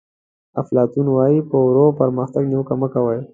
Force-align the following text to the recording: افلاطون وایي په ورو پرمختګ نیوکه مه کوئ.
افلاطون 0.61 1.07
وایي 1.11 1.39
په 1.49 1.57
ورو 1.67 1.85
پرمختګ 1.99 2.43
نیوکه 2.51 2.75
مه 2.81 2.87
کوئ. 2.93 3.19